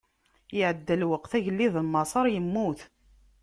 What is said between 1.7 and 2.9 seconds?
n Maṣer immut.